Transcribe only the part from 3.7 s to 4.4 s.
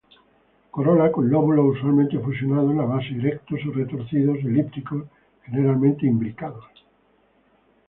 retorcidos,